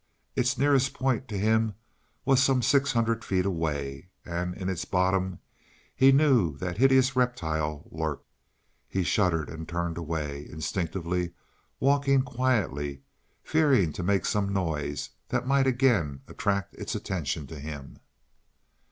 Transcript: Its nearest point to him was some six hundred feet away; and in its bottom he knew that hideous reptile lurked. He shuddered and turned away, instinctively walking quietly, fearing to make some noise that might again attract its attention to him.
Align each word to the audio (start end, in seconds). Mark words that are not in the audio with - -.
Its 0.35 0.57
nearest 0.57 0.95
point 0.95 1.27
to 1.27 1.37
him 1.37 1.75
was 2.25 2.41
some 2.41 2.63
six 2.63 2.93
hundred 2.93 3.23
feet 3.23 3.45
away; 3.45 4.09
and 4.25 4.57
in 4.57 4.67
its 4.67 4.83
bottom 4.83 5.37
he 5.95 6.11
knew 6.11 6.57
that 6.57 6.79
hideous 6.79 7.15
reptile 7.15 7.87
lurked. 7.91 8.25
He 8.89 9.03
shuddered 9.03 9.47
and 9.47 9.69
turned 9.69 9.99
away, 9.99 10.49
instinctively 10.49 11.35
walking 11.79 12.23
quietly, 12.23 13.03
fearing 13.43 13.93
to 13.93 14.01
make 14.01 14.25
some 14.25 14.51
noise 14.51 15.11
that 15.29 15.45
might 15.45 15.67
again 15.67 16.21
attract 16.27 16.73
its 16.73 16.95
attention 16.95 17.45
to 17.45 17.59
him. 17.59 17.99